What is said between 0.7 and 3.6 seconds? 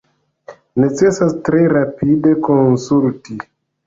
Necesas tre rapide konsulti.